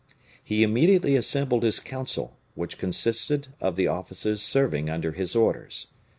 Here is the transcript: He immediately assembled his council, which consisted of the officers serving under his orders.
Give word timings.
He 0.43 0.63
immediately 0.63 1.15
assembled 1.15 1.61
his 1.61 1.79
council, 1.79 2.35
which 2.55 2.79
consisted 2.79 3.49
of 3.59 3.75
the 3.75 3.85
officers 3.85 4.41
serving 4.41 4.89
under 4.89 5.11
his 5.11 5.35
orders. 5.35 5.91